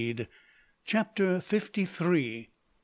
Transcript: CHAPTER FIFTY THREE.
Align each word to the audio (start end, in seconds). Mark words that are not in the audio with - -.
CHAPTER 0.83 1.39
FIFTY 1.41 1.85
THREE. 1.85 2.49